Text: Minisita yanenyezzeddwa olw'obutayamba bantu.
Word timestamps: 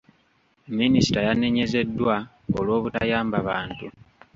Minisita 0.77 1.19
yanenyezzeddwa 1.27 2.15
olw'obutayamba 2.57 3.37
bantu. 3.47 3.85